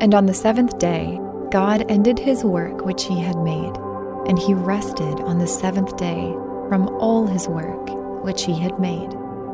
[0.00, 1.18] And on the seventh day,
[1.50, 3.74] God ended his work which he had made,
[4.28, 6.32] and he rested on the seventh day
[6.68, 7.88] from all his work
[8.22, 9.10] which he had made.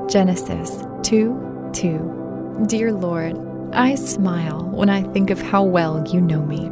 [0.08, 2.64] Genesis 2 2.
[2.66, 3.36] Dear Lord,
[3.72, 6.70] I smile when I think of how well you know me.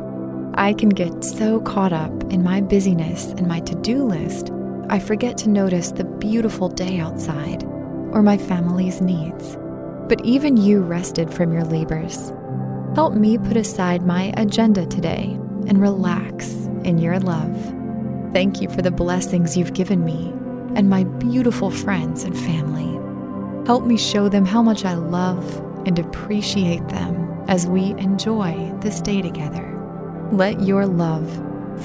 [0.55, 4.51] I can get so caught up in my busyness and my to do list,
[4.91, 7.65] I forget to notice the beautiful day outside
[8.13, 9.57] or my family's needs.
[10.09, 12.33] But even you rested from your labors.
[12.95, 16.53] Help me put aside my agenda today and relax
[16.85, 17.57] in your love.
[18.35, 20.31] Thank you for the blessings you've given me
[20.77, 22.91] and my beautiful friends and family.
[23.67, 29.01] Help me show them how much I love and appreciate them as we enjoy this
[29.01, 29.79] day together.
[30.31, 31.31] Let your love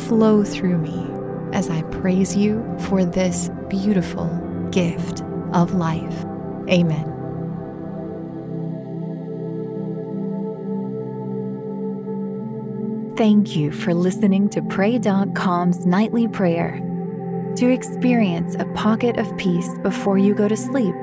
[0.08, 1.08] flow through me
[1.54, 4.28] as I praise you for this beautiful
[4.72, 6.26] gift of life.
[6.70, 7.17] Amen.
[13.18, 16.80] Thank you for listening to Pray.com's nightly prayer.
[17.56, 20.94] To experience a pocket of peace before you go to sleep,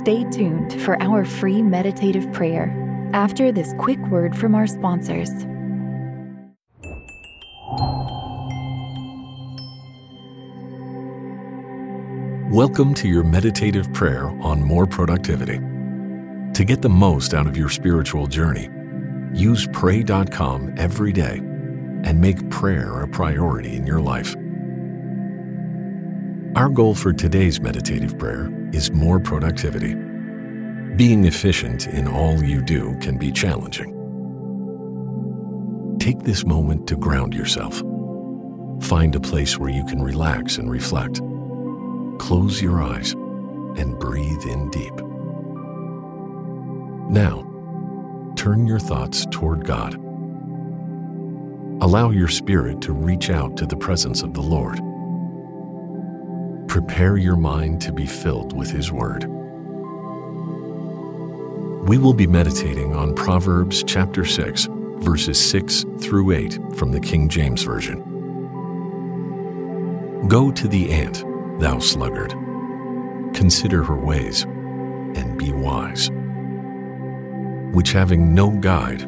[0.00, 2.72] stay tuned for our free meditative prayer
[3.12, 5.28] after this quick word from our sponsors.
[12.50, 15.58] Welcome to your meditative prayer on more productivity.
[16.54, 18.70] To get the most out of your spiritual journey,
[19.34, 21.38] use pray.com every day
[22.04, 24.34] and make prayer a priority in your life.
[26.56, 29.94] Our goal for today's meditative prayer is more productivity.
[30.96, 33.98] Being efficient in all you do can be challenging.
[35.98, 37.78] Take this moment to ground yourself.
[38.82, 41.20] Find a place where you can relax and reflect.
[42.18, 44.94] Close your eyes and breathe in deep.
[47.08, 47.51] Now,
[48.42, 49.94] turn your thoughts toward God.
[51.80, 54.80] Allow your spirit to reach out to the presence of the Lord.
[56.66, 59.26] Prepare your mind to be filled with His Word.
[61.86, 64.66] We will be meditating on Proverbs chapter 6,
[64.96, 68.00] verses 6 through 8 from the King James Version.
[70.26, 71.22] Go to the ant,
[71.60, 72.32] thou sluggard.
[73.34, 76.10] Consider her ways, and be wise.
[77.72, 79.02] Which having no guide,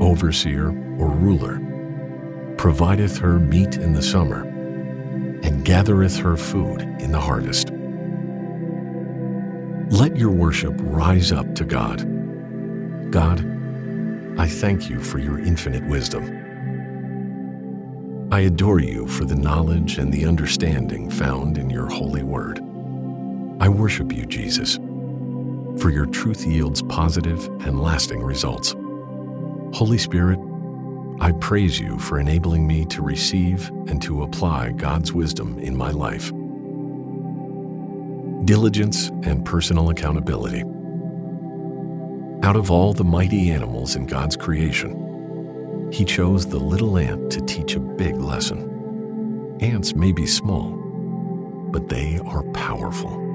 [0.00, 1.60] overseer, or ruler,
[2.56, 4.42] provideth her meat in the summer,
[5.42, 7.70] and gathereth her food in the harvest.
[9.90, 12.00] Let your worship rise up to God.
[13.10, 13.40] God,
[14.38, 16.40] I thank you for your infinite wisdom.
[18.32, 22.58] I adore you for the knowledge and the understanding found in your holy word.
[23.60, 24.78] I worship you, Jesus,
[25.78, 28.74] for your truth yields positive and lasting results.
[29.72, 30.38] Holy Spirit,
[31.20, 35.90] I praise you for enabling me to receive and to apply God's wisdom in my
[35.90, 36.32] life.
[38.44, 40.62] Diligence and personal accountability.
[42.42, 47.40] Out of all the mighty animals in God's creation, He chose the little ant to
[47.40, 49.56] teach a big lesson.
[49.60, 50.72] Ants may be small,
[51.70, 53.33] but they are powerful.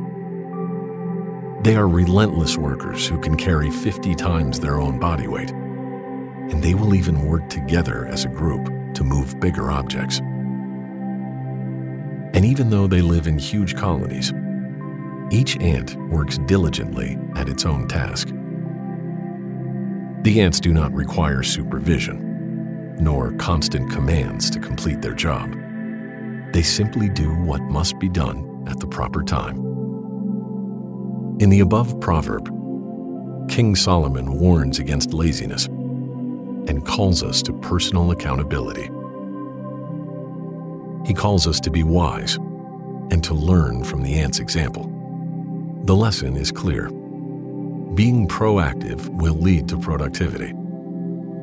[1.61, 5.51] They are relentless workers who can carry 50 times their own body weight
[6.49, 8.65] and they will even work together as a group
[8.95, 10.19] to move bigger objects.
[12.33, 14.33] And even though they live in huge colonies,
[15.31, 18.29] each ant works diligently at its own task.
[20.23, 25.55] The ants do not require supervision, nor constant commands to complete their job.
[26.51, 29.68] They simply do what must be done at the proper time.
[31.39, 32.47] In the above proverb,
[33.49, 38.89] King Solomon warns against laziness and calls us to personal accountability.
[41.07, 44.91] He calls us to be wise and to learn from the ant's example.
[45.85, 46.89] The lesson is clear.
[47.95, 50.53] Being proactive will lead to productivity.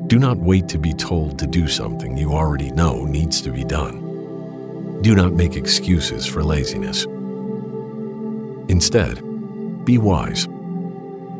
[0.05, 3.63] Do not wait to be told to do something you already know needs to be
[3.63, 5.01] done.
[5.01, 7.05] Do not make excuses for laziness.
[8.69, 9.23] Instead,
[9.87, 10.43] be wise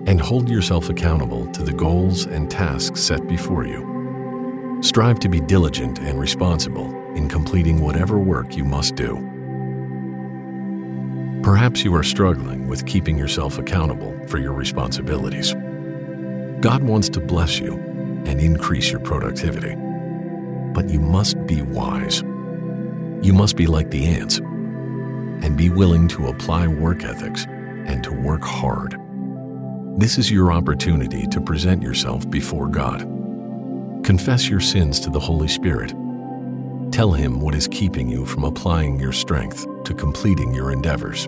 [0.07, 4.79] and hold yourself accountable to the goals and tasks set before you.
[4.81, 9.17] Strive to be diligent and responsible in completing whatever work you must do.
[11.44, 15.53] Perhaps you are struggling with keeping yourself accountable for your responsibilities.
[16.61, 17.73] God wants to bless you
[18.25, 19.75] and increase your productivity.
[20.73, 22.21] But you must be wise.
[23.21, 27.45] You must be like the ants and be willing to apply work ethics
[27.87, 28.99] and to work hard.
[29.97, 32.99] This is your opportunity to present yourself before God.
[34.03, 35.89] Confess your sins to the Holy Spirit.
[36.91, 41.27] Tell Him what is keeping you from applying your strength to completing your endeavors.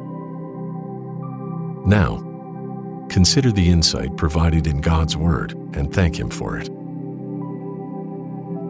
[1.84, 2.18] Now,
[3.10, 6.70] consider the insight provided in God's Word and thank Him for it.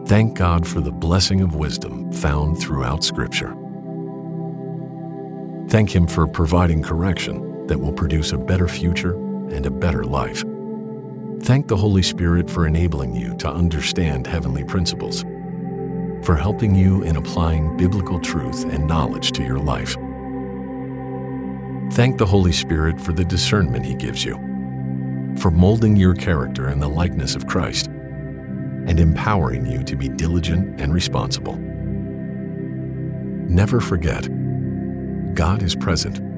[0.08, 3.54] Thank God for the blessing of wisdom found throughout Scripture.
[5.68, 9.14] Thank Him for providing correction that will produce a better future
[9.54, 10.42] and a better life.
[11.42, 15.22] Thank the Holy Spirit for enabling you to understand heavenly principles,
[16.24, 19.94] for helping you in applying biblical truth and knowledge to your life.
[21.94, 24.34] Thank the Holy Spirit for the discernment He gives you,
[25.38, 30.80] for molding your character in the likeness of Christ, and empowering you to be diligent
[30.80, 31.56] and responsible.
[33.48, 34.28] Never forget,
[35.36, 36.29] God is present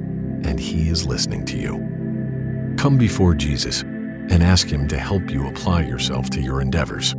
[0.44, 2.74] and He is listening to you.
[2.78, 7.14] Come before Jesus and ask Him to help you apply yourself to your endeavors,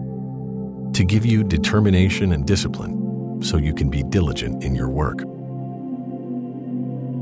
[0.93, 5.23] to give you determination and discipline so you can be diligent in your work.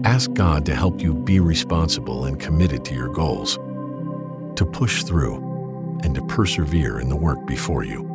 [0.05, 3.55] Ask God to help you be responsible and committed to your goals,
[4.55, 5.35] to push through,
[6.03, 8.07] and to persevere in the work before you.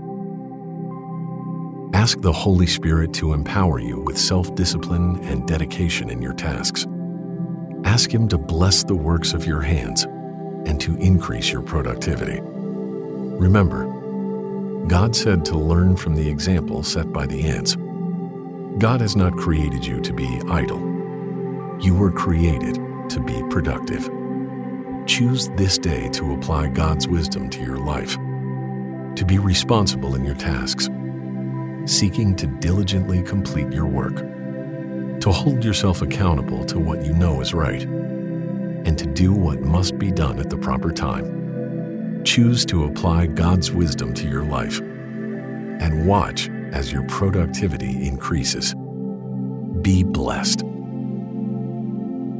[1.94, 6.86] Ask the Holy Spirit to empower you with self discipline and dedication in your tasks.
[7.96, 12.40] Ask Him to bless the works of your hands and to increase your productivity.
[12.42, 13.86] Remember,
[14.86, 17.74] God said to learn from the example set by the ants.
[18.76, 20.78] God has not created you to be idle.
[21.80, 22.74] You were created
[23.08, 24.10] to be productive.
[25.06, 28.16] Choose this day to apply God's wisdom to your life,
[29.16, 30.90] to be responsible in your tasks,
[31.86, 34.22] seeking to diligently complete your work,
[35.26, 39.98] to hold yourself accountable to what you know is right, and to do what must
[39.98, 42.22] be done at the proper time.
[42.22, 48.76] Choose to apply God's wisdom to your life and watch as your productivity increases.
[49.82, 50.60] Be blessed.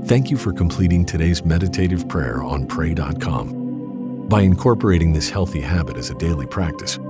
[0.05, 4.29] Thank you for completing today's meditative prayer on Pray.com.
[4.29, 7.01] By incorporating this healthy habit as a daily practice,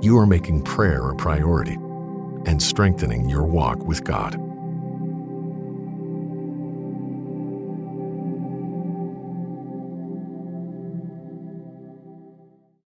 [0.00, 1.74] you are making prayer a priority
[2.46, 4.45] and strengthening your walk with God.